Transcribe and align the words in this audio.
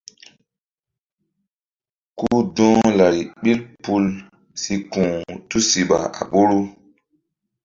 Ku 2.17 2.29
dɔ̧h 2.55 2.81
lari 2.97 3.21
ɓil 3.41 3.59
pul 3.83 4.05
si 4.61 4.73
ku̧h 4.91 5.15
tusiɓa 5.49 5.99
a 6.19 6.21
ɓoru. 6.31 6.59